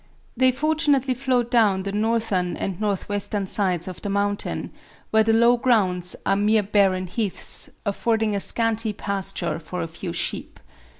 [0.35, 4.71] They fortunately flowed down the northern and northwestern sides of the mountain,
[5.11, 10.11] where the low grounds are mere barren heaths, affording a scanty pasture for a few
[10.11, 10.59] sheep.